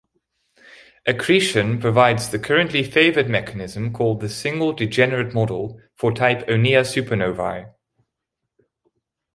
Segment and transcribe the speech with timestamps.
[1.05, 7.71] Accretion provides the currently favored mechanism called the "single-degenerate model" for Type Onea supernovae.